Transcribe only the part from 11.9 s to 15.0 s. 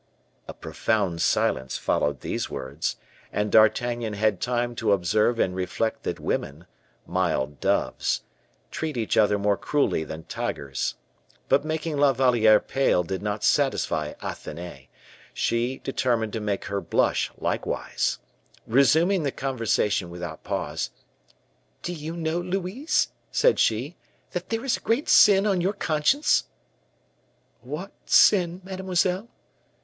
La Valliere pale did not satisfy Athenais;